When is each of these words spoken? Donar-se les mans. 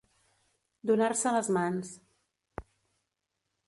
Donar-se 0.91 1.35
les 1.37 1.53
mans. 1.59 1.95